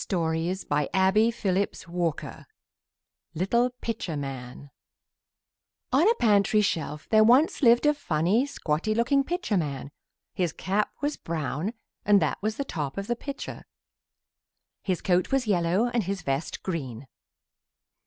[0.01, 2.45] LITTLE PITCHER MAN [Illustration:
[3.35, 4.71] Little Pitcher man]
[5.93, 9.91] On a pantry shelf there once lived a funny squatty looking pitcher man.
[10.33, 13.63] His cap was brown and that was the top of the pitcher.
[14.81, 17.07] His coat was yellow and his vest green.